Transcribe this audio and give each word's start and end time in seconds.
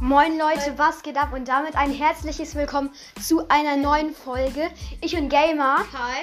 Moin 0.00 0.38
Leute, 0.38 0.74
was 0.78 1.02
geht 1.02 1.16
ab? 1.16 1.32
Und 1.32 1.48
damit 1.48 1.74
ein 1.76 1.90
herzliches 1.90 2.54
Willkommen 2.54 2.90
zu 3.20 3.48
einer 3.48 3.76
neuen 3.76 4.14
Folge. 4.14 4.70
Ich 5.00 5.16
und 5.16 5.28
Gamer 5.28 5.78
Hi. 5.92 6.22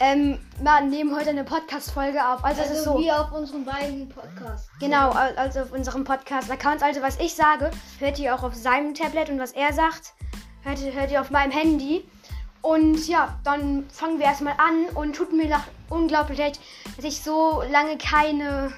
ähm, 0.00 0.38
wir 0.60 0.80
nehmen 0.82 1.14
heute 1.14 1.30
eine 1.30 1.44
Podcast-Folge 1.44 2.26
auf. 2.26 2.42
Also, 2.42 2.62
es 2.62 2.70
ist 2.70 2.78
Also 2.78 2.92
so. 2.94 2.98
wie 3.00 3.12
auf 3.12 3.32
unseren 3.32 3.64
beiden 3.64 4.08
Podcasts. 4.08 4.68
Genau, 4.80 5.10
al- 5.10 5.36
also 5.36 5.60
auf 5.60 5.72
unserem 5.72 6.04
Podcast-Account. 6.04 6.82
Also 6.82 7.02
was 7.02 7.18
ich 7.20 7.34
sage, 7.34 7.70
hört 7.98 8.18
ihr 8.18 8.34
auch 8.34 8.42
auf 8.42 8.54
seinem 8.54 8.94
Tablet 8.94 9.28
und 9.28 9.38
was 9.38 9.52
er 9.52 9.72
sagt, 9.74 10.14
hört, 10.62 10.80
ihr- 10.80 10.94
hört 10.94 11.10
ihr 11.10 11.20
auf 11.20 11.30
meinem 11.30 11.50
Handy. 11.50 12.08
Und 12.62 13.06
ja, 13.08 13.38
dann 13.44 13.88
fangen 13.90 14.18
wir 14.18 14.26
erstmal 14.26 14.54
an 14.58 14.86
und 14.94 15.14
tut 15.16 15.32
mir 15.32 15.48
nach 15.48 15.64
unglaublich 15.90 16.38
leid, 16.38 16.58
dass 16.96 17.04
ich 17.04 17.22
so 17.22 17.62
lange 17.70 17.96
keine, 17.98 18.72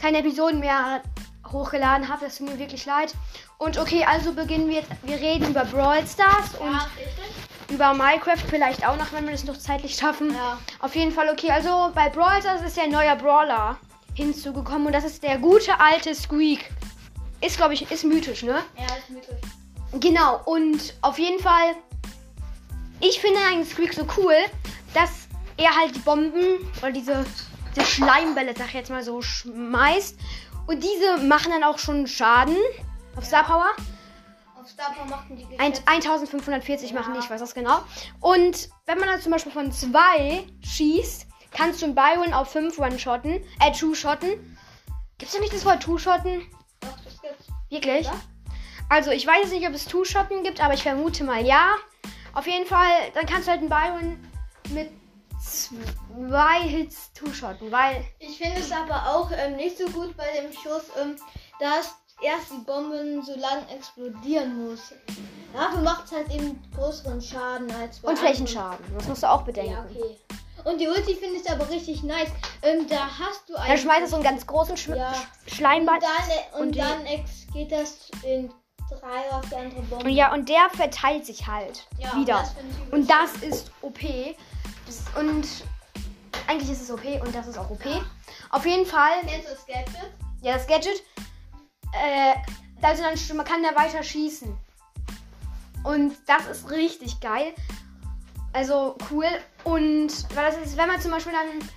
keine 0.00 0.18
Episoden 0.18 0.60
mehr 0.60 1.02
hochgeladen 1.52 2.08
habe. 2.08 2.24
Das 2.24 2.38
tut 2.38 2.48
mir 2.48 2.58
wirklich 2.58 2.86
leid. 2.86 3.14
Und 3.58 3.78
okay, 3.78 4.04
also 4.04 4.32
beginnen 4.32 4.68
wir 4.68 4.76
jetzt. 4.76 4.90
Wir 5.02 5.16
reden 5.16 5.50
über 5.50 5.64
Brawl 5.64 6.06
Stars 6.06 6.54
und 6.58 6.72
Ja, 6.72 6.86
über 7.70 7.94
Minecraft 7.94 8.42
vielleicht 8.48 8.86
auch 8.86 8.96
noch, 8.96 9.12
wenn 9.12 9.24
wir 9.24 9.32
das 9.32 9.44
noch 9.44 9.58
zeitlich 9.58 9.94
schaffen. 9.94 10.34
Ja. 10.34 10.58
Auf 10.80 10.94
jeden 10.96 11.12
Fall 11.12 11.28
okay. 11.30 11.50
Also 11.50 11.90
bei 11.94 12.08
Brawl 12.08 12.40
Stars 12.40 12.62
ist 12.62 12.76
ja 12.76 12.84
ein 12.84 12.90
neuer 12.90 13.16
Brawler 13.16 13.78
hinzugekommen 14.14 14.86
und 14.86 14.92
das 14.92 15.04
ist 15.04 15.22
der 15.22 15.38
gute 15.38 15.78
alte 15.78 16.14
Squeak. 16.14 16.70
Ist, 17.40 17.56
glaube 17.56 17.74
ich, 17.74 17.90
ist 17.90 18.04
mythisch, 18.04 18.42
ne? 18.42 18.62
Ja, 18.76 18.84
ist 18.96 19.08
mythisch. 19.08 19.40
Genau. 19.98 20.40
Und 20.44 20.94
auf 21.00 21.18
jeden 21.18 21.40
Fall, 21.40 21.74
ich 23.00 23.20
finde 23.20 23.38
eigentlich 23.48 23.70
Squeak 23.70 23.94
so 23.94 24.06
cool, 24.18 24.34
dass 24.92 25.10
er 25.56 25.74
halt 25.74 25.94
die 25.94 26.00
Bomben 26.00 26.58
oder 26.80 26.92
diese, 26.92 27.24
diese 27.74 27.86
Schleimbälle, 27.86 28.54
sag 28.56 28.68
ich 28.68 28.74
jetzt 28.74 28.90
mal 28.90 29.02
so, 29.02 29.22
schmeißt. 29.22 30.16
Und 30.70 30.84
diese 30.84 31.16
machen 31.26 31.50
dann 31.50 31.64
auch 31.64 31.80
schon 31.80 32.06
Schaden 32.06 32.56
auf 33.16 33.24
Star 33.24 33.42
Power. 33.42 33.70
Auf 34.56 34.68
Star 34.68 34.92
Power 34.94 35.06
machten 35.06 35.36
die 35.36 35.42
Ein, 35.58 35.72
geschätzt- 35.72 35.82
1540 35.88 36.92
machen 36.92 37.12
die, 37.12 37.18
Ja. 37.18 37.24
ich 37.24 37.28
weiß 37.30 37.40
das 37.40 37.54
genau. 37.54 37.80
Und 38.20 38.68
wenn 38.86 38.98
man 38.98 39.08
dann 39.08 39.20
zum 39.20 39.32
Beispiel 39.32 39.50
von 39.50 39.72
zwei 39.72 40.44
schießt, 40.62 41.26
kannst 41.50 41.82
du 41.82 41.86
einen 41.86 41.96
Byron 41.96 42.32
auf 42.32 42.52
5 42.52 42.78
one-shotten, 42.78 43.42
äh, 43.60 43.72
two-shotten. 43.72 44.56
Gibt's 45.18 45.34
da 45.34 45.40
nicht 45.40 45.52
das 45.52 45.64
Wort 45.64 45.82
two-shotten? 45.82 46.42
Wirklich? 47.68 48.06
Ja. 48.06 48.12
Also, 48.88 49.10
ich 49.10 49.26
weiß 49.26 49.42
jetzt 49.42 49.52
nicht, 49.52 49.66
ob 49.66 49.74
es 49.74 49.86
two-shotten 49.86 50.44
gibt, 50.44 50.62
aber 50.62 50.74
ich 50.74 50.84
vermute 50.84 51.24
mal 51.24 51.44
ja. 51.44 51.74
Auf 52.32 52.46
jeden 52.46 52.66
Fall, 52.66 53.10
dann 53.14 53.26
kannst 53.26 53.48
du 53.48 53.50
halt 53.50 53.60
einen 53.60 53.68
Byron 53.68 54.24
mit 54.68 54.88
zwei 55.50 56.60
Hits 56.60 57.12
two-shotten, 57.14 57.70
weil 57.72 58.04
Ich 58.18 58.38
finde 58.38 58.60
es 58.60 58.70
aber 58.72 59.14
auch 59.14 59.30
ähm, 59.32 59.56
nicht 59.56 59.76
so 59.78 59.86
gut 59.86 60.16
bei 60.16 60.26
dem 60.40 60.52
Schuss, 60.52 60.84
ähm, 61.00 61.16
dass 61.58 61.94
erst 62.22 62.50
die 62.52 62.64
Bomben 62.64 63.22
so 63.22 63.34
lang 63.38 63.66
explodieren 63.74 64.66
muss. 64.70 64.92
Dafür 65.52 65.80
macht 65.80 66.04
es 66.06 66.12
halt 66.12 66.30
eben 66.32 66.60
größeren 66.76 67.20
Schaden 67.20 67.70
als 67.72 67.98
bei 68.00 68.10
und. 68.10 68.18
Flächenschaden. 68.18 68.84
Das 68.96 69.08
musst 69.08 69.22
du 69.22 69.30
auch 69.30 69.42
bedenken. 69.42 69.72
Ja, 69.72 69.84
okay. 69.88 70.16
Und 70.64 70.78
die 70.78 70.86
Ulti 70.86 71.14
finde 71.14 71.40
ich 71.40 71.50
aber 71.50 71.68
richtig 71.70 72.02
nice. 72.02 72.28
Ähm, 72.62 72.86
da 72.86 73.08
hast 73.18 73.48
du 73.48 73.54
Dann 73.54 73.78
schmeißt 73.78 74.02
du 74.02 74.06
so 74.08 74.16
einen 74.16 74.24
ganz 74.24 74.46
großen 74.46 74.76
Sch 74.76 74.88
Ja. 74.88 75.12
Sch 75.46 75.54
Schleimball. 75.56 75.96
Und 75.96 76.02
dann, 76.02 76.30
äh, 76.30 76.56
und 76.56 76.66
Und 76.68 76.76
dann 76.76 77.04
geht 77.54 77.72
das 77.72 78.10
in 78.22 78.52
drei 78.90 79.30
auf 79.30 79.48
die 79.48 79.56
andere 79.56 79.80
Bombe. 79.82 80.10
Ja, 80.10 80.32
und 80.34 80.48
der 80.48 80.68
verteilt 80.74 81.24
sich 81.24 81.46
halt 81.46 81.86
Ja, 81.98 82.14
wieder. 82.14 82.40
das 82.40 82.54
und 82.90 83.08
das 83.10 83.36
ist 83.42 83.70
OP. 83.80 83.98
Und 85.18 85.46
eigentlich 86.46 86.70
ist 86.70 86.82
es 86.82 86.90
OP 86.90 87.04
und 87.24 87.34
das 87.34 87.46
ist 87.46 87.58
auch 87.58 87.70
OP. 87.70 87.84
Auf 88.50 88.66
jeden 88.66 88.86
Fall, 88.86 89.20
Kennst 89.24 89.48
du 89.48 89.54
das 89.54 89.66
Gadget? 89.66 90.12
ja, 90.42 90.54
das 90.54 90.66
Gadget, 90.66 91.02
äh, 91.92 92.34
also 92.82 93.02
dann, 93.02 93.36
man 93.36 93.46
kann 93.46 93.62
da 93.62 93.80
weiter 93.80 94.02
schießen. 94.02 94.56
Und 95.84 96.14
das 96.26 96.46
ist 96.46 96.70
richtig 96.70 97.20
geil. 97.20 97.54
Also 98.52 98.96
cool. 99.10 99.26
Und 99.64 100.10
weil 100.34 100.50
das 100.50 100.56
ist, 100.58 100.76
wenn 100.76 100.88
man 100.88 101.00
zum 101.00 101.10
Beispiel 101.10 101.32
dann, 101.32 101.68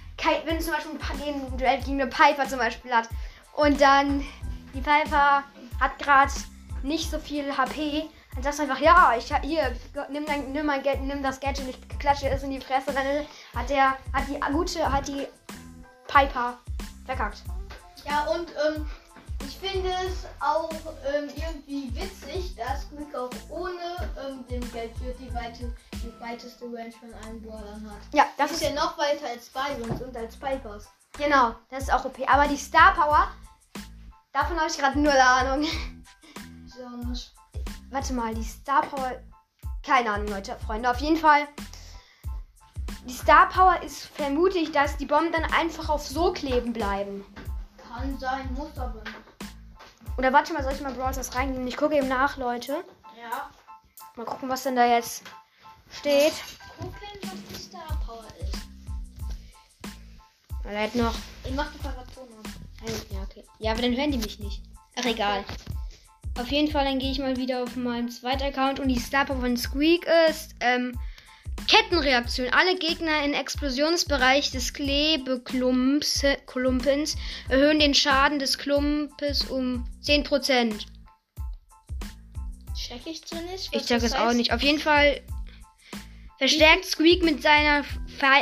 wenn 0.45 0.61
zum 0.61 0.73
Beispiel 0.73 0.91
ein 1.25 1.57
Duell 1.57 1.79
gegen 1.79 2.01
eine 2.01 2.09
Piper 2.09 2.47
zum 2.47 2.59
Beispiel 2.59 2.93
hat 2.93 3.09
und 3.55 3.79
dann 3.79 4.25
die 4.73 4.81
Piper 4.81 5.43
hat 5.79 5.99
gerade 5.99 6.31
nicht 6.81 7.11
so 7.11 7.19
viel 7.19 7.55
HP, 7.55 8.09
dann 8.33 8.44
sagst 8.44 8.59
du 8.59 8.63
einfach, 8.63 8.79
ja, 8.79 9.13
ich 9.17 9.31
hier, 9.41 9.75
nimm, 10.09 10.25
dein, 10.25 10.51
nimm, 10.51 10.66
mein, 10.66 10.81
Ga- 10.83 10.95
nimm 10.95 11.21
das 11.21 11.39
Gadget, 11.39 11.67
ich 11.69 11.99
klatsche 11.99 12.29
es 12.29 12.44
in 12.44 12.51
die 12.51 12.59
Fresse 12.61 12.89
und 12.89 12.95
dann 12.95 13.25
hat 13.55 13.69
der, 13.69 13.91
hat 14.11 14.27
die 14.27 14.39
gute, 14.51 14.91
hat 14.91 15.07
die 15.07 15.27
Piper 16.07 16.57
verkackt. 17.05 17.44
Ja, 18.05 18.23
und 18.25 18.49
ähm, 18.49 18.89
ich 19.45 19.57
finde 19.57 19.89
es 20.05 20.25
auch 20.39 20.69
ähm, 21.13 21.29
irgendwie 21.35 21.94
witzig, 21.95 22.55
dass 22.55 22.88
Quick 22.89 23.16
auch 23.16 23.29
ohne 23.49 24.11
ähm, 24.25 24.45
dem 24.50 24.61
Gadget 24.73 25.19
die, 25.19 25.33
weite, 25.33 25.73
die 25.94 26.13
weiteste 26.19 26.65
Range 26.65 26.91
von 26.91 27.13
allen 27.23 27.41
Brawlern 27.41 27.89
hat. 27.89 27.97
Ja, 28.13 28.25
das 28.38 28.51
ist 28.51 28.61
ist 28.61 28.69
ja 28.69 28.75
noch 28.75 28.97
weiter 28.97 29.27
als 29.29 29.50
Byrons 29.50 30.01
und 30.01 30.15
als 30.17 30.35
Pipers. 30.35 30.88
Genau, 31.17 31.53
das 31.69 31.83
ist 31.83 31.94
auch 31.94 32.03
OP. 32.05 32.17
Aber 32.27 32.47
die 32.47 32.57
Star 32.57 32.94
Power, 32.94 33.27
davon 34.31 34.57
habe 34.59 34.69
ich 34.69 34.77
gerade 34.77 35.00
null 35.00 35.11
Ahnung. 35.11 35.65
Warte 37.93 38.13
mal, 38.13 38.33
die 38.33 38.43
Star 38.43 38.81
Power. 38.81 39.21
Keine 39.83 40.11
Ahnung, 40.11 40.27
Leute, 40.29 40.57
Freunde. 40.65 40.89
Auf 40.89 40.97
jeden 40.97 41.15
Fall. 41.15 41.47
Die 43.05 43.13
Star 43.13 43.47
Power 43.49 43.79
ist 43.83 44.07
vermutlich, 44.07 44.71
dass 44.71 44.97
die 44.97 45.05
Bomben 45.05 45.31
dann 45.31 45.43
einfach 45.53 45.89
auf 45.89 46.07
so 46.07 46.33
kleben 46.33 46.73
bleiben. 46.73 47.23
Kann 47.77 48.17
sein, 48.17 48.51
muss 48.55 48.75
aber 48.79 49.03
nicht. 49.03 49.15
Oder 50.17 50.33
warte 50.33 50.53
mal, 50.53 50.63
soll 50.63 50.73
ich 50.73 50.81
mal 50.81 50.91
Brawl 50.91 51.13
Stars 51.13 51.35
reingehen? 51.35 51.67
Ich 51.67 51.77
gucke 51.77 51.95
eben 51.95 52.07
nach, 52.07 52.35
Leute. 52.37 52.83
Ja. 53.15 53.51
Mal 54.15 54.25
gucken, 54.25 54.49
was 54.49 54.63
denn 54.63 54.75
da 54.75 54.87
jetzt 54.87 55.21
steht. 55.91 56.33
Gucken, 56.79 56.95
was 57.21 57.31
die 57.47 57.63
Star 57.63 57.99
Power 58.07 58.25
ist. 58.41 58.57
Er 60.63 60.83
hat 60.83 60.95
noch. 60.95 61.13
Ich 61.43 61.53
mach 61.53 61.71
die 61.71 61.77
Paration 61.77 62.27
an. 62.37 62.91
Ja, 63.11 63.21
okay. 63.21 63.45
Ja, 63.59 63.73
aber 63.73 63.83
dann 63.83 63.95
hören 63.95 64.11
die 64.11 64.17
mich 64.17 64.39
nicht. 64.39 64.63
Ach, 64.97 65.05
egal. 65.05 65.45
Auf 66.39 66.51
jeden 66.51 66.71
Fall, 66.71 66.85
dann 66.85 66.99
gehe 66.99 67.11
ich 67.11 67.19
mal 67.19 67.38
wieder 67.38 67.61
auf 67.61 67.75
meinen 67.75 68.09
zweiten 68.09 68.44
Account 68.44 68.79
und 68.79 68.88
die 68.88 68.99
Star 68.99 69.25
Power 69.25 69.41
von 69.41 69.55
Squeak 69.55 70.07
ist, 70.29 70.55
ähm, 70.61 70.97
Kettenreaktion. 71.67 72.49
Alle 72.49 72.75
Gegner 72.75 73.23
im 73.23 73.33
Explosionsbereich 73.33 74.51
des 74.51 74.73
Klebeklumpens 74.73 76.25
Klumpens 76.47 77.16
erhöhen 77.49 77.79
den 77.79 77.94
Schaden 77.94 78.39
des 78.39 78.57
Klumpes 78.57 79.45
um 79.45 79.85
10%. 80.01 80.88
Check 82.75 83.01
ich 83.05 83.21
so 83.25 83.35
nicht. 83.35 83.69
Ich 83.71 83.85
check 83.85 84.03
es 84.03 84.13
auch 84.13 84.33
nicht. 84.33 84.51
Auf 84.51 84.61
jeden 84.61 84.79
Fall 84.79 85.21
verstärkt 86.39 86.85
Squeak 86.85 87.23
mit 87.23 87.41
seiner 87.41 87.85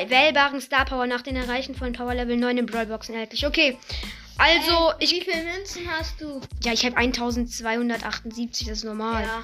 wählbaren 0.08 0.62
Star 0.62 0.85
Power 0.85 1.08
nach 1.08 1.22
den 1.22 1.35
Erreichen 1.35 1.75
von 1.75 1.94
Power 1.94 2.16
Level 2.16 2.38
9 2.38 2.58
in 2.58 2.66
Brawlboxen 2.66 3.13
erhältlich. 3.13 3.46
Okay. 3.46 3.78
Also, 4.41 4.94
ich 5.00 5.12
Wie 5.12 5.22
viele 5.22 5.44
Münzen 5.44 5.88
hast 5.90 6.19
du? 6.19 6.41
Ja, 6.63 6.74
ich 6.74 6.84
habe 6.84 6.97
1278, 6.97 8.68
das 8.68 8.79
ist 8.79 8.84
normal. 8.84 9.24
Ja. 9.24 9.44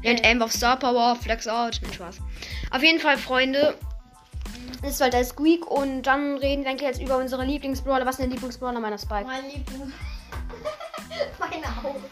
Während 0.00 0.24
Amber 0.24 0.46
auf 0.46 0.52
Star 0.52 0.78
Power, 0.78 1.14
Flex 1.16 1.46
out. 1.46 1.78
Nein, 1.82 1.92
Spaß. 1.92 2.18
Auf 2.70 2.82
jeden 2.82 3.00
Fall, 3.00 3.18
Freunde. 3.18 3.76
Das 4.80 4.92
ist 4.92 5.00
halt 5.02 5.12
der 5.12 5.24
Squeak 5.26 5.66
und 5.70 6.02
dann 6.04 6.38
reden 6.38 6.64
wir 6.64 6.72
jetzt 6.74 7.02
über 7.02 7.18
unsere 7.18 7.44
Lieblingsbrawler. 7.44 8.06
Was 8.06 8.14
ist 8.18 8.22
denn 8.22 8.30
Lieblingsbrawler 8.30 8.80
meiner 8.80 8.96
Spike? 8.96 9.26
Mein 9.26 9.44
Liebling. 9.44 9.92
Meine 11.38 11.66
Augen. 11.84 12.02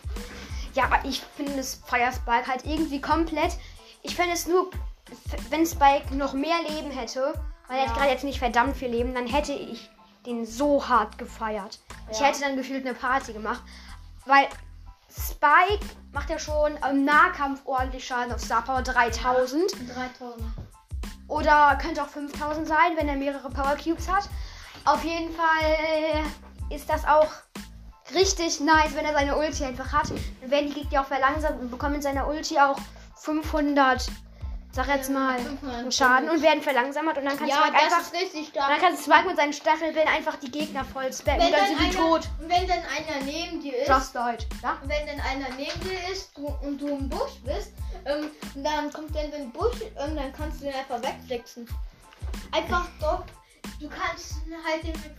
Ja, 0.75 0.85
aber 0.85 1.01
ich 1.09 1.23
finde 1.35 1.57
das 1.57 1.81
Fire 1.87 2.13
Spike 2.13 2.47
halt 2.47 2.67
irgendwie 2.67 3.01
komplett. 3.01 3.53
Ich 4.03 4.15
finde 4.15 4.33
es 4.35 4.47
nur, 4.47 4.71
wenn 5.49 5.65
Spike 5.67 6.15
noch 6.15 6.35
mehr 6.35 6.59
Leben 6.69 6.91
hätte, 6.91 7.33
weil 7.69 7.79
er 7.79 7.85
Ja. 7.85 7.89
hat 7.89 7.97
gerade 7.97 8.11
jetzt 8.11 8.25
nicht 8.25 8.39
verdammt 8.39 8.77
viel 8.77 8.89
Leben, 8.89 9.15
dann 9.15 9.27
hätte 9.27 9.55
ich 9.55 9.89
den 10.27 10.45
so 10.45 10.87
hart 10.87 11.17
gefeiert. 11.17 11.79
Ich 12.11 12.21
hätte 12.21 12.41
dann 12.41 12.57
gefühlt 12.57 12.87
eine 12.87 12.95
Party 12.95 13.33
gemacht. 13.33 13.63
Weil 14.27 14.49
Spike 15.11 15.85
macht 16.13 16.31
ja 16.31 16.39
schon 16.39 16.79
im 16.91 17.05
Nahkampf 17.05 17.63
ordentlich 17.65 18.07
Schaden 18.07 18.33
auf 18.33 18.41
Star 18.41 18.63
Power 18.63 18.83
3000. 18.83 19.73
3000. 19.95 20.43
Oder 21.29 21.79
könnte 21.81 22.03
auch 22.03 22.09
5000 22.09 22.67
sein, 22.67 22.97
wenn 22.97 23.09
er 23.09 23.17
mehrere 23.17 23.51
Power 23.51 23.77
Cubes 23.77 24.09
hat. 24.09 24.29
Auf 24.85 25.05
jeden 25.05 25.33
Fall 25.35 26.25
ist 26.71 26.89
das 26.89 27.05
auch 27.05 27.29
richtig 28.15 28.61
nice, 28.61 28.95
wenn 28.95 29.05
er 29.05 29.13
seine 29.13 29.37
Ulti 29.37 29.65
einfach 29.65 29.93
hat. 29.93 30.11
Dann 30.41 30.51
werden 30.51 30.69
die 30.69 30.81
Gegner 30.81 31.03
auch 31.03 31.07
verlangsamt 31.07 31.61
und 31.61 31.71
bekommen 31.71 31.97
in 31.97 32.03
seiner 32.03 32.27
Ulti 32.27 32.59
auch 32.59 32.79
500, 33.17 34.09
sag 34.73 34.89
jetzt 34.89 35.11
mal, 35.11 35.39
500 35.39 35.93
Schaden 35.95 36.31
und 36.31 36.43
werden 36.43 36.63
verlangsamt. 36.63 37.17
Und 37.19 37.25
dann 37.25 37.37
kannst 37.37 37.55
Ja, 37.55 37.67
du 37.67 37.73
das 37.73 37.83
einfach. 37.83 38.13
richtig 38.13 38.49
Und 38.49 38.57
dann 38.57 38.81
du 38.97 39.03
Spike 39.03 39.27
mit 39.27 39.37
seinen 39.37 39.53
Stachelbällen 39.53 40.09
einfach 40.09 40.37
die 40.37 40.51
Gegner 40.51 40.85
voll 40.85 41.13
spammen. 41.13 41.41
Und 41.47 41.53
dann 41.53 41.61
dann, 41.61 41.69
sind 41.69 41.81
die 41.81 41.99
einer, 41.99 42.09
tot. 42.09 42.29
wenn 42.41 42.69
dann 42.69 42.79
einer 42.79 43.25
neben 43.25 43.61
dir 43.61 43.77
ist, 43.79 43.89
Just 43.89 44.15
died. 44.15 44.47
Ja? 44.63 44.79
wenn 44.85 45.07
dann 45.07 45.21
einer 45.21 45.49
neben 45.57 45.81
dir 45.81 46.13
ist 46.13 46.37
du, 46.37 46.47
und 46.63 46.81
du 46.81 46.89
im 46.89 47.09
Busch 47.09 47.41
bist, 47.45 47.73
ähm, 48.05 48.31
und 48.55 48.65
dann 48.65 48.93
kommt 48.93 49.15
dann 49.15 49.31
den 49.31 49.51
Busch, 49.53 49.81
ähm, 49.99 50.15
dann 50.17 50.33
kannst 50.33 50.61
du 50.61 50.65
den 50.67 50.75
einfach 50.75 51.03
wegflexen. 51.03 51.69
Einfach 52.53 52.87
doch. 53.01 53.25
Du 53.81 53.89
kannst 53.89 54.37
halt 54.67 54.83
den 54.83 54.93
mit 54.93 55.15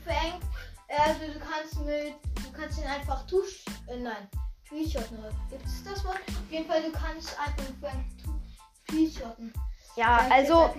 äh, 0.90 0.98
also 0.98 1.20
du 1.34 1.40
kannst 1.40 1.80
mit, 1.86 2.14
du 2.44 2.52
kannst 2.60 2.80
ihn 2.80 2.86
einfach 2.86 3.26
tusch, 3.28 3.64
äh, 3.88 3.98
nein, 3.98 4.28
Pre-Shotten. 4.68 5.18
Gibt 5.50 5.66
es 5.66 5.84
das 5.84 6.04
Wort? 6.04 6.20
Auf 6.28 6.52
jeden 6.52 6.68
Fall, 6.68 6.82
du 6.82 6.92
kannst 6.92 7.38
einfach 7.40 7.64
für 7.80 7.88
ein 7.88 8.06
Ja, 9.96 10.18
Sag 10.20 10.28
ich 10.28 10.34
also, 10.34 10.70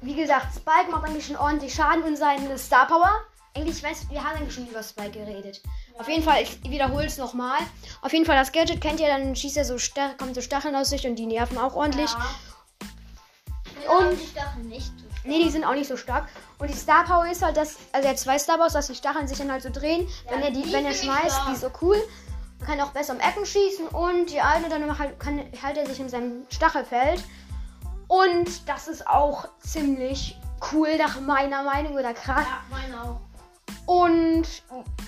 wie 0.00 0.14
gesagt, 0.14 0.46
Spike 0.54 0.90
macht 0.90 1.04
eigentlich 1.06 1.26
schon 1.26 1.36
ordentlich 1.36 1.74
Schaden 1.74 2.02
und 2.02 2.16
seine 2.16 2.58
Star 2.58 2.86
Power. 2.86 3.10
Eigentlich, 3.54 3.78
ich 3.78 3.82
weiß, 3.82 4.10
wir 4.10 4.22
haben 4.22 4.36
eigentlich 4.36 4.54
schon 4.54 4.66
über 4.66 4.82
Spike 4.82 5.10
geredet. 5.12 5.62
Auf 5.98 6.08
jeden 6.08 6.22
Fall, 6.22 6.42
ich 6.42 6.62
wiederhole 6.64 7.06
es 7.06 7.16
nochmal. 7.16 7.58
Auf 8.02 8.12
jeden 8.12 8.26
Fall, 8.26 8.36
das 8.36 8.52
Gadget 8.52 8.80
kennt 8.80 9.00
ihr, 9.00 9.06
dann 9.08 9.34
schießt 9.34 9.56
er 9.56 9.64
so, 9.64 9.76
kommt 10.18 10.34
so 10.34 10.42
Stacheln 10.42 10.76
aus 10.76 10.90
sich 10.90 11.06
und 11.06 11.16
die 11.16 11.26
nerven 11.26 11.56
auch 11.56 11.74
ordentlich. 11.74 12.10
Ja. 12.10 13.96
Und- 13.98 14.20
die 14.20 14.26
Stacheln 14.26 14.68
nicht 14.68 14.86
so 14.98 15.06
stark. 15.10 15.24
Nee, 15.24 15.42
die 15.44 15.50
sind 15.50 15.64
auch 15.64 15.74
nicht 15.74 15.88
so 15.88 15.96
stark. 15.96 16.28
Und 16.58 16.68
die 16.68 16.74
Star 16.76 17.04
Power 17.04 17.26
ist 17.26 17.42
halt, 17.42 17.56
dass, 17.56 17.76
also 17.92 18.06
er 18.06 18.10
hat 18.10 18.18
zwei 18.18 18.38
Star 18.38 18.56
Powers, 18.58 18.74
dass 18.74 18.88
die 18.88 18.94
Stacheln 18.94 19.26
sich 19.26 19.38
dann 19.38 19.50
halt 19.50 19.62
so 19.62 19.70
drehen. 19.70 20.06
Ja, 20.26 20.32
wenn 20.32 20.42
er 20.42 20.50
die, 20.50 20.62
die 20.62 20.72
wenn 20.72 20.84
er 20.84 20.92
schmeißt, 20.94 21.40
die 21.48 21.52
ist 21.52 21.60
so 21.62 21.70
cool. 21.80 21.96
Man 22.58 22.68
kann 22.68 22.80
auch 22.80 22.92
besser 22.92 23.14
um 23.14 23.20
Ecken 23.20 23.44
schießen 23.44 23.88
und 23.88 24.30
die 24.30 24.40
eine 24.40 24.68
dann 24.68 24.98
halt, 24.98 25.18
kann, 25.20 25.38
hält 25.38 25.76
er 25.76 25.86
sich 25.86 26.00
in 26.00 26.08
seinem 26.08 26.46
Stachelfeld. 26.50 27.22
Und 28.08 28.68
das 28.68 28.88
ist 28.88 29.06
auch 29.06 29.48
ziemlich 29.60 30.38
cool 30.72 30.96
nach 30.96 31.20
meiner 31.20 31.62
Meinung 31.62 31.94
oder 31.94 32.14
krass. 32.14 32.46
Ja, 32.46 32.62
meine 32.70 33.02
auch. 33.02 33.20
Und 33.86 34.46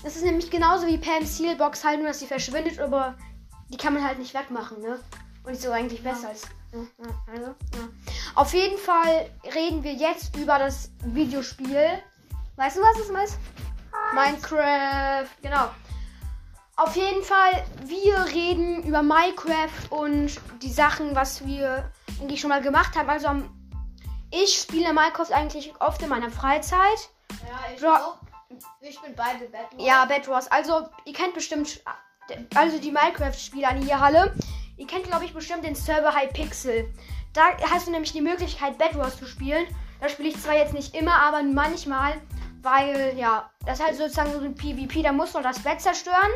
das 0.04 0.16
ist 0.16 0.24
nämlich 0.24 0.50
genauso 0.50 0.86
wie 0.86 0.98
Pam's 0.98 1.36
Sealbox 1.36 1.84
halt, 1.84 1.98
nur 1.98 2.08
dass 2.08 2.20
sie 2.20 2.26
verschwindet, 2.26 2.78
aber 2.78 3.14
die 3.68 3.76
kann 3.76 3.94
man 3.94 4.04
halt 4.04 4.18
nicht 4.18 4.34
wegmachen, 4.34 4.80
ne? 4.80 5.00
Und 5.44 5.52
ist 5.52 5.62
so 5.62 5.70
eigentlich 5.70 6.02
besser 6.02 6.24
Ja. 6.24 6.28
als. 6.28 6.42
Ja, 6.72 6.80
ja, 6.80 7.32
also, 7.32 7.46
ja. 7.46 7.88
Auf 8.34 8.52
jeden 8.52 8.78
Fall 8.78 9.30
reden 9.54 9.82
wir 9.82 9.94
jetzt 9.94 10.36
über 10.36 10.58
das 10.58 10.90
Videospiel. 11.02 12.02
Weißt 12.56 12.76
du, 12.76 12.80
was 12.82 12.98
es 12.98 13.30
ist? 13.30 13.38
Minecraft, 14.14 15.28
genau. 15.42 15.70
Auf 16.78 16.94
jeden 16.94 17.24
Fall, 17.24 17.64
wir 17.86 18.24
reden 18.26 18.84
über 18.84 19.02
Minecraft 19.02 19.90
und 19.90 20.30
die 20.62 20.70
Sachen, 20.70 21.16
was 21.16 21.44
wir 21.44 21.90
eigentlich 22.20 22.40
schon 22.40 22.50
mal 22.50 22.62
gemacht 22.62 22.96
haben. 22.96 23.10
Also, 23.10 23.28
ich 24.30 24.60
spiele 24.60 24.92
Minecraft 24.92 25.32
eigentlich 25.32 25.74
oft 25.80 26.00
in 26.02 26.08
meiner 26.08 26.30
Freizeit. 26.30 27.10
Ja, 27.30 27.74
ich 27.74 27.80
Bro- 27.80 27.88
auch. 27.94 28.18
Ich 28.80 29.00
bin 29.00 29.12
beide 29.16 29.46
Batman. 29.46 29.80
Ja, 29.84 30.04
Bed 30.04 30.28
Wars. 30.28 30.48
Also, 30.52 30.86
ihr 31.04 31.12
kennt 31.14 31.34
bestimmt, 31.34 31.82
also 32.54 32.78
die 32.78 32.92
Minecraft-Spieler 32.92 33.70
an 33.70 33.82
hier 33.82 33.98
Halle. 33.98 34.32
Ihr 34.76 34.86
kennt, 34.86 35.02
glaube 35.02 35.24
ich, 35.24 35.34
bestimmt 35.34 35.64
den 35.64 35.74
Server 35.74 36.14
Hypixel. 36.14 36.94
Da 37.32 37.42
hast 37.72 37.88
du 37.88 37.90
nämlich 37.90 38.12
die 38.12 38.22
Möglichkeit, 38.22 38.78
Bed 38.78 38.96
Wars 38.96 39.18
zu 39.18 39.26
spielen. 39.26 39.66
Da 40.00 40.08
spiele 40.08 40.28
ich 40.28 40.40
zwar 40.40 40.54
jetzt 40.54 40.74
nicht 40.74 40.94
immer, 40.94 41.16
aber 41.22 41.42
manchmal, 41.42 42.14
weil, 42.62 43.14
ja, 43.18 43.50
das 43.66 43.80
ist 43.80 43.84
halt 43.84 43.96
sozusagen 43.96 44.32
so 44.32 44.38
ein 44.38 44.54
PvP. 44.54 45.02
Da 45.02 45.10
musst 45.10 45.34
du 45.34 45.40
das 45.40 45.58
Bett 45.58 45.80
zerstören. 45.80 46.30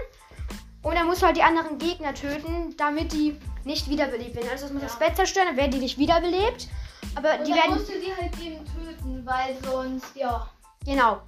Und 0.82 0.94
dann 0.94 1.06
musst 1.06 1.22
du 1.22 1.26
halt 1.26 1.36
die 1.36 1.42
anderen 1.42 1.78
Gegner 1.78 2.12
töten, 2.14 2.74
damit 2.76 3.12
die 3.12 3.38
nicht 3.64 3.88
wiederbelebt 3.88 4.34
werden. 4.34 4.48
Also, 4.50 4.66
du 4.66 4.74
musst 4.74 4.84
Ja. 4.84 4.88
das 4.90 4.98
Bett 4.98 5.16
zerstören, 5.16 5.46
dann 5.48 5.56
werden 5.56 5.70
die 5.70 5.78
nicht 5.78 5.98
wiederbelebt. 5.98 6.68
Aber 7.14 7.34
Und 7.38 7.46
die 7.46 7.50
dann 7.50 7.60
werden. 7.60 7.74
musst 7.74 7.88
du 7.88 8.00
die 8.00 8.12
halt 8.14 8.38
eben 8.40 8.64
töten, 8.64 9.24
weil 9.24 9.56
sonst, 9.64 10.16
ja. 10.16 10.48
Genau. 10.84 11.20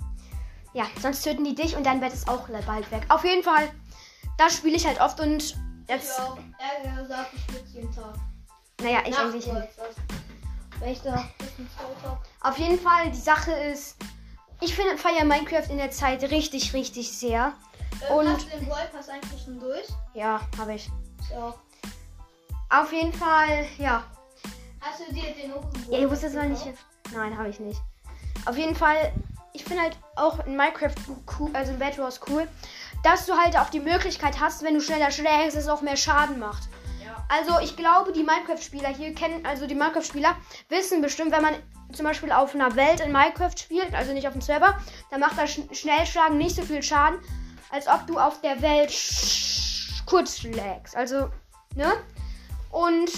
Ja, 0.72 0.86
sonst 1.00 1.22
töten 1.22 1.44
die 1.44 1.54
dich 1.54 1.76
und 1.76 1.84
dein 1.86 2.00
Bett 2.00 2.12
ist 2.12 2.28
auch 2.28 2.48
bald 2.66 2.90
weg. 2.90 3.02
Auf 3.08 3.24
jeden 3.24 3.44
Fall, 3.44 3.70
das 4.38 4.56
spiele 4.56 4.74
ich 4.76 4.84
halt 4.86 5.00
oft 5.00 5.20
und 5.20 5.54
jetzt. 5.88 6.18
Ja, 6.18 6.36
ehrlich 6.58 7.00
gesagt, 7.02 7.30
ich 7.34 7.42
spiele 7.42 7.62
jeden 7.72 7.94
Tag. 7.94 8.14
Naja, 8.82 8.98
ich 9.06 9.16
eigentlich 9.16 9.46
nicht. 9.46 9.56
ist 9.68 9.78
das. 9.78 9.94
Wenn 10.80 10.88
ich 10.90 11.00
da 11.02 11.14
ein 11.14 11.30
bisschen 11.38 11.68
Zeit 11.78 11.86
habe. 12.10 12.18
Auf 12.40 12.58
jeden 12.58 12.78
Fall, 12.80 13.10
die 13.12 13.20
Sache 13.20 13.52
ist, 13.52 13.96
ich 14.60 14.74
finde 14.74 14.98
feiere 14.98 15.24
Minecraft 15.24 15.70
in 15.70 15.78
der 15.78 15.92
Zeit 15.92 16.22
richtig, 16.24 16.74
richtig 16.74 17.12
sehr. 17.16 17.52
Und- 18.10 18.16
Und 18.18 18.28
hast 18.32 18.46
du 18.46 18.58
den 18.58 18.68
Brawl 18.68 18.86
Pass 18.92 19.08
eigentlich 19.08 19.42
schon 19.42 19.58
durch? 19.60 19.86
Ja, 20.14 20.40
habe 20.58 20.74
ich. 20.74 20.88
So. 21.28 21.54
Auf 22.70 22.92
jeden 22.92 23.12
Fall, 23.12 23.66
ja. 23.78 24.04
Hast 24.80 25.00
du 25.08 25.14
dir 25.14 25.32
den 25.32 25.52
Open 25.54 25.70
Ja, 25.90 25.98
ich 26.00 26.10
wusste 26.10 26.26
es 26.26 26.34
noch 26.34 26.44
nicht. 26.44 26.62
Nein, 27.14 27.36
habe 27.36 27.48
ich 27.48 27.60
nicht. 27.60 27.80
Auf 28.46 28.56
jeden 28.56 28.74
Fall, 28.74 29.12
ich 29.52 29.64
finde 29.64 29.82
halt 29.84 29.96
auch 30.16 30.44
in 30.44 30.56
Minecraft 30.56 30.94
cool, 31.38 31.50
also 31.54 31.72
in 31.72 31.78
Bed 31.78 31.98
Wars 31.98 32.20
cool, 32.28 32.46
dass 33.02 33.26
du 33.26 33.34
halt 33.34 33.56
auch 33.56 33.70
die 33.70 33.80
Möglichkeit 33.80 34.40
hast, 34.40 34.62
wenn 34.62 34.74
du 34.74 34.80
schneller 34.80 35.10
schlägst, 35.10 35.56
es 35.56 35.68
auch 35.68 35.80
mehr 35.80 35.96
Schaden 35.96 36.38
macht. 36.38 36.64
Ja. 37.04 37.24
Also 37.28 37.58
ich 37.60 37.76
glaube, 37.76 38.12
die 38.12 38.22
Minecraft-Spieler 38.24 38.88
hier 38.88 39.14
kennen, 39.14 39.46
also 39.46 39.66
die 39.66 39.74
Minecraft-Spieler 39.74 40.36
wissen 40.68 41.00
bestimmt, 41.00 41.32
wenn 41.32 41.42
man 41.42 41.54
zum 41.92 42.04
Beispiel 42.04 42.32
auf 42.32 42.54
einer 42.54 42.74
Welt 42.76 43.00
in 43.00 43.12
Minecraft 43.12 43.56
spielt, 43.56 43.94
also 43.94 44.12
nicht 44.12 44.26
auf 44.26 44.32
dem 44.32 44.42
Server, 44.42 44.78
dann 45.10 45.20
macht 45.20 45.38
das 45.38 45.50
Sch 45.52 45.60
Schnellschlagen 45.72 46.36
nicht 46.38 46.56
so 46.56 46.62
viel 46.62 46.82
Schaden, 46.82 47.20
als 47.74 47.88
ob 47.88 48.06
du 48.06 48.18
auf 48.18 48.40
der 48.40 48.62
Welt 48.62 48.92
kurz 50.06 50.38
schlägst. 50.38 50.96
Also, 50.96 51.28
ne? 51.74 51.92
Und 52.70 53.10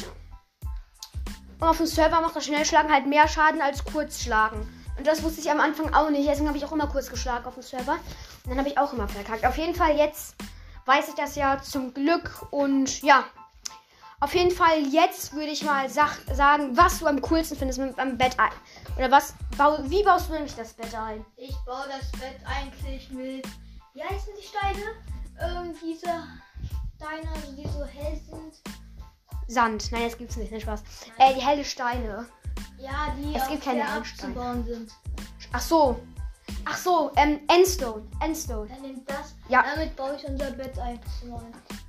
auf 1.60 1.76
dem 1.76 1.86
Server 1.86 2.22
macht 2.22 2.36
das 2.36 2.46
Schnellschlagen 2.46 2.90
halt 2.90 3.06
mehr 3.06 3.28
Schaden 3.28 3.60
als 3.60 3.84
Kurzschlagen. 3.84 4.60
Und 4.96 5.06
das 5.06 5.22
wusste 5.22 5.40
ich 5.42 5.50
am 5.50 5.60
Anfang 5.60 5.92
auch 5.92 6.08
nicht. 6.08 6.26
Deswegen 6.26 6.48
habe 6.48 6.56
ich 6.56 6.64
auch 6.64 6.72
immer 6.72 6.86
kurz 6.86 7.10
geschlagen 7.10 7.44
auf 7.44 7.54
dem 7.54 7.62
Server. 7.62 7.92
Und 7.92 8.50
dann 8.50 8.58
habe 8.58 8.68
ich 8.68 8.78
auch 8.78 8.94
immer 8.94 9.08
verkackt. 9.08 9.44
Auf 9.44 9.58
jeden 9.58 9.74
Fall 9.74 9.94
jetzt 9.96 10.36
weiß 10.86 11.08
ich 11.08 11.14
das 11.14 11.36
ja 11.36 11.60
zum 11.60 11.92
Glück. 11.92 12.46
Und 12.50 13.02
ja, 13.02 13.24
auf 14.20 14.34
jeden 14.34 14.52
Fall 14.52 14.86
jetzt 14.90 15.34
würde 15.34 15.50
ich 15.50 15.64
mal 15.64 15.90
sag, 15.90 16.16
sagen, 16.32 16.74
was 16.74 17.00
du 17.00 17.06
am 17.06 17.20
coolsten 17.20 17.58
findest 17.58 17.78
mit 17.78 17.98
am 17.98 18.16
Bett 18.16 18.38
ein. 18.38 18.52
Oder 18.96 19.10
was, 19.10 19.34
wie 19.84 20.02
baust 20.02 20.30
du 20.30 20.32
nämlich 20.32 20.54
das 20.54 20.72
Bett 20.72 20.94
ein? 20.94 21.26
Ich 21.36 21.54
baue 21.66 21.84
das 21.88 22.10
Bett 22.12 22.40
eigentlich 22.46 23.10
mit. 23.10 23.46
Wie 23.96 24.04
heißen 24.04 24.34
die 24.38 24.46
Steine? 24.46 24.92
Ähm, 25.40 25.74
diese 25.82 26.22
Steine, 26.96 27.30
also 27.34 27.52
die 27.52 27.66
so 27.66 27.82
hell 27.82 28.20
sind. 28.30 28.60
Sand. 29.48 29.90
Nein, 29.90 30.02
das 30.04 30.18
gibt's 30.18 30.36
nicht, 30.36 30.52
nicht 30.52 30.64
Spaß. 30.64 30.82
Äh, 31.16 31.32
die 31.32 31.40
helle 31.40 31.64
Steine. 31.64 32.28
Ja, 32.76 33.14
die 33.16 33.34
Es 33.34 33.48
gibt 33.48 33.64
keine 33.64 33.88
abzubauen 33.88 34.66
sind. 34.66 34.92
Ach 35.50 35.62
so. 35.62 35.98
Ach 36.66 36.76
so, 36.76 37.10
ähm, 37.16 37.40
Endstone. 37.48 38.06
Endstone. 38.20 38.68
Dann 38.68 38.82
nimmt 38.82 39.08
das. 39.08 39.34
Ja. 39.48 39.64
Damit 39.74 39.96
baue 39.96 40.14
ich 40.16 40.28
unser 40.28 40.50
Bett 40.50 40.78
ein. 40.78 41.00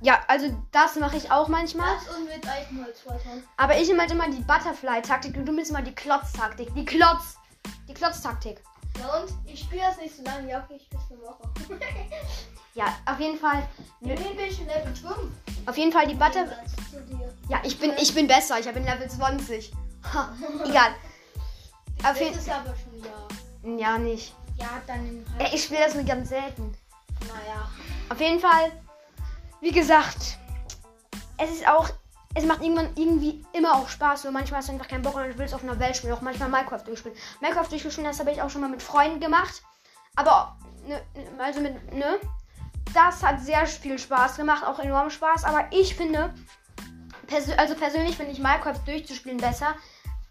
Ja, 0.00 0.20
also 0.28 0.46
das 0.72 0.96
mache 0.96 1.18
ich 1.18 1.30
auch 1.30 1.48
manchmal. 1.48 1.94
Das 1.94 2.16
und 2.16 2.24
mit 2.24 2.48
Eichenholz 2.48 3.04
weiter. 3.04 3.42
Aber 3.58 3.78
ich 3.78 3.86
nehme 3.86 4.00
halt 4.00 4.12
immer 4.12 4.30
die 4.30 4.40
Butterfly-Taktik 4.40 5.36
und 5.36 5.44
du 5.44 5.52
nimmst 5.52 5.70
immer 5.70 5.82
die 5.82 5.94
Klotz-Taktik. 5.94 6.74
Die 6.74 6.86
Klotz. 6.86 7.36
Die 7.86 7.92
Klotz-Taktik. 7.92 8.62
Ja 8.98 9.16
und 9.20 9.32
ich 9.46 9.60
spiele 9.60 9.82
das 9.82 9.98
nicht 9.98 10.16
so 10.16 10.22
lange. 10.22 10.50
Ja, 10.50 10.64
okay, 10.64 10.76
ich 10.76 10.84
spiele 10.84 11.02
eine 11.10 11.20
Woche. 11.22 11.48
Ja, 12.74 12.96
auf 13.06 13.18
jeden 13.18 13.36
Fall. 13.36 13.66
Bin 14.00 14.12
ich 14.12 14.60
in 14.60 14.66
Level 14.68 14.94
5. 14.94 15.12
Auf 15.66 15.76
jeden 15.76 15.90
Fall 15.90 16.06
die 16.06 16.14
Butter. 16.14 16.46
Ja, 17.48 17.60
ich 17.64 17.76
bin, 17.76 17.92
ich 18.00 18.14
bin 18.14 18.28
besser. 18.28 18.60
Ich 18.60 18.72
bin 18.72 18.84
Level 18.84 19.10
20. 19.10 19.72
Ha, 20.14 20.32
egal. 20.64 20.92
Auf 22.04 22.20
jeden 22.20 22.38
ist 22.38 22.48
aber 22.48 22.72
schon 22.76 23.02
ja. 23.02 23.76
Ja, 23.90 23.98
nicht. 23.98 24.32
Ja, 24.56 24.80
dann 24.86 25.26
Äh, 25.40 25.56
Ich 25.56 25.64
spiele 25.64 25.80
das 25.86 25.94
nur 25.94 26.04
ganz 26.04 26.28
selten. 26.28 26.72
Naja. 27.26 27.68
Auf 28.10 28.20
jeden 28.20 28.38
Fall, 28.38 28.70
wie 29.60 29.72
gesagt, 29.72 30.38
es 31.38 31.50
ist 31.50 31.66
auch, 31.66 31.90
es 32.34 32.44
macht 32.44 32.62
irgendwann 32.62 32.90
irgendwie 32.94 33.44
immer 33.52 33.74
auch 33.74 33.88
Spaß. 33.88 34.24
Nur 34.24 34.32
manchmal 34.32 34.58
hast 34.60 34.68
du 34.68 34.72
einfach 34.72 34.88
keinen 34.88 35.02
Bock 35.02 35.16
und 35.16 35.24
du 35.24 35.38
willst 35.38 35.54
auf 35.54 35.62
einer 35.62 35.78
Welt 35.78 35.96
spielen. 35.96 36.12
Auch 36.12 36.20
manchmal 36.20 36.48
Minecraft 36.48 36.82
durchspielen. 36.84 37.16
Minecraft 37.40 37.68
durchspielen, 37.68 38.04
das 38.04 38.20
habe 38.20 38.30
ich 38.30 38.42
auch 38.42 38.50
schon 38.50 38.60
mal 38.60 38.70
mit 38.70 38.82
Freunden 38.82 39.20
gemacht. 39.20 39.62
Aber, 40.16 40.56
ne, 40.86 41.00
ne, 41.14 41.42
also 41.44 41.60
mit, 41.60 41.92
ne? 41.92 42.18
Das 42.94 43.22
hat 43.22 43.40
sehr 43.40 43.66
viel 43.66 43.98
Spaß 43.98 44.36
gemacht, 44.36 44.64
auch 44.64 44.78
enorm 44.78 45.10
Spaß. 45.10 45.44
Aber 45.44 45.66
ich 45.70 45.94
finde, 45.94 46.32
persö 47.26 47.52
also 47.56 47.74
persönlich 47.74 48.16
finde 48.16 48.32
ich 48.32 48.38
Minecraft 48.38 48.80
durchzuspielen 48.86 49.38
besser, 49.38 49.74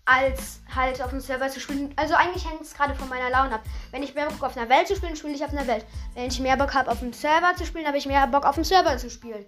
als 0.05 0.61
halt 0.73 1.01
auf 1.01 1.09
dem 1.09 1.19
Server 1.19 1.49
zu 1.49 1.59
spielen. 1.59 1.93
Also 1.97 2.15
eigentlich 2.15 2.49
hängt 2.49 2.61
es 2.61 2.73
gerade 2.73 2.95
von 2.95 3.09
meiner 3.09 3.29
Laune 3.29 3.55
ab. 3.55 3.61
Wenn 3.91 4.03
ich 4.03 4.15
mehr 4.15 4.27
Bock 4.27 4.43
auf 4.43 4.57
einer 4.57 4.69
Welt 4.69 4.87
zu 4.87 4.95
spielen, 4.95 5.15
spiele 5.15 5.33
ich 5.33 5.43
auf 5.43 5.51
einer 5.51 5.67
Welt. 5.67 5.85
Wenn 6.13 6.25
ich 6.25 6.39
mehr 6.39 6.57
Bock 6.57 6.73
habe, 6.73 6.89
auf 6.89 6.99
dem 6.99 7.13
Server 7.13 7.55
zu 7.55 7.65
spielen, 7.65 7.85
habe 7.85 7.97
ich 7.97 8.05
mehr 8.05 8.25
Bock 8.27 8.45
auf 8.45 8.55
dem 8.55 8.63
Server 8.63 8.97
zu 8.97 9.09
spielen. 9.09 9.45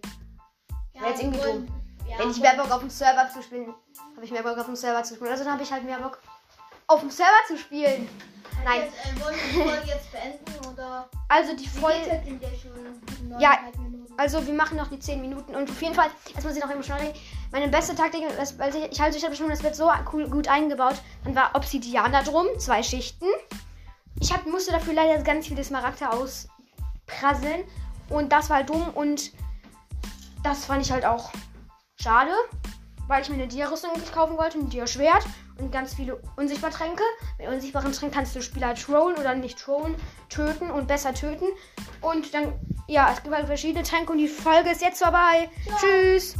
Ja, 0.93 1.01
Wäre 1.01 1.11
jetzt 1.11 1.21
irgendwie 1.21 1.39
wollen- 1.39 1.78
Ja, 2.09 2.17
Wenn 2.19 2.31
ich 2.31 2.39
mehr 2.39 2.55
Bock 2.55 2.71
auf 2.71 2.79
dem 2.79 2.89
Server 2.89 3.29
zu 3.31 3.41
spielen, 3.43 3.73
habe 4.15 4.25
ich 4.25 4.31
mehr 4.31 4.43
Bock 4.43 4.57
auf 4.57 4.65
dem 4.65 4.75
Server 4.75 5.03
zu 5.03 5.15
spielen. 5.15 5.31
Also 5.31 5.43
dann 5.43 5.53
habe 5.53 5.63
ich 5.63 5.71
halt 5.71 5.83
mehr 5.83 5.99
Bock 5.99 6.19
auf 6.87 7.01
dem 7.01 7.09
Server 7.11 7.31
zu 7.47 7.57
spielen. 7.57 8.09
Nein, 8.65 8.81
Jetzt, 8.81 9.05
äh, 9.05 9.23
wollen 9.23 9.35
wir 9.35 9.63
die 9.63 9.69
Folge 9.69 9.87
jetzt 9.87 10.11
beenden 10.11 10.67
oder? 10.73 11.09
also 11.29 11.55
die 11.55 11.67
Folge. 11.67 12.21
Ja 12.41 12.49
schon 12.59 13.39
Ja. 13.39 13.51
9,5 13.51 13.77
Minuten. 13.81 14.13
Also 14.17 14.45
wir 14.45 14.53
machen 14.53 14.75
noch 14.77 14.87
die 14.89 14.99
10 14.99 15.21
Minuten 15.21 15.55
und 15.55 15.69
auf 15.69 15.81
jeden 15.81 15.95
Fall, 15.95 16.09
jetzt 16.27 16.43
muss 16.43 16.55
ich 16.55 16.61
noch 16.61 16.69
eben 16.71 16.83
schnell 16.83 16.99
reden. 16.99 17.17
Meine 17.51 17.69
beste 17.69 17.95
Taktik, 17.95 18.23
das, 18.37 18.59
also 18.59 18.79
ich 18.91 18.99
halte, 18.99 19.17
ich 19.17 19.23
habe 19.23 19.33
schon 19.35 19.47
das 19.49 19.63
wird 19.63 19.75
so 19.75 19.89
cool, 20.11 20.27
gut 20.29 20.47
eingebaut. 20.49 20.95
Dann 21.23 21.35
war 21.35 21.55
Obsidian 21.55 22.11
da 22.11 22.21
drum, 22.21 22.47
zwei 22.57 22.83
Schichten. 22.83 23.27
Ich 24.19 24.33
hab, 24.33 24.45
musste 24.45 24.71
dafür 24.73 24.93
leider 24.93 25.21
ganz 25.23 25.47
viele 25.47 25.63
Smaragde 25.63 26.09
ausprasseln 26.11 27.63
und 28.09 28.31
das 28.33 28.49
war 28.49 28.57
halt 28.57 28.69
dumm 28.69 28.89
und 28.93 29.31
das 30.43 30.65
fand 30.65 30.81
ich 30.81 30.91
halt 30.91 31.05
auch 31.05 31.31
schade, 32.01 32.31
weil 33.07 33.21
ich 33.21 33.29
mir 33.29 33.35
eine 33.35 33.47
Dia-Rüstung 33.47 33.91
kaufen 34.13 34.37
wollte, 34.37 34.59
ein 34.59 34.69
Dia-Schwert 34.69 35.25
und 35.59 35.71
ganz 35.71 35.93
viele 35.93 36.21
unsichtbare 36.37 36.73
Tränke. 36.73 37.03
Mit 37.37 37.47
unsichtbaren 37.47 37.91
Tränken 37.91 38.15
kannst 38.15 38.35
du 38.35 38.41
Spieler 38.41 38.75
trollen 38.75 39.17
oder 39.17 39.35
nicht 39.35 39.59
trollen, 39.59 39.95
töten 40.29 40.71
und 40.71 40.87
besser 40.87 41.13
töten. 41.13 41.45
Und 42.01 42.33
dann 42.33 42.53
ja, 42.89 43.11
es 43.11 43.21
gibt 43.21 43.35
halt 43.35 43.45
verschiedene 43.45 43.83
Tränke 43.83 44.11
und 44.11 44.17
die 44.17 44.27
Folge 44.27 44.71
ist 44.71 44.81
jetzt 44.81 45.01
vorbei. 45.01 45.49
Ciao. 45.65 45.77
Tschüss. 45.77 46.35